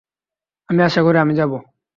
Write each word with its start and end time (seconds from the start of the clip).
আমি 0.69 0.81
আশা 0.83 1.01
করি 1.03 1.17
আমি 1.17 1.33
যাব। 1.35 1.51